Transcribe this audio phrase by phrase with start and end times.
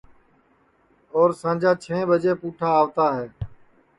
[1.15, 3.27] اور سانجا چھیں ٻجیں پُٹھا آوتا ہے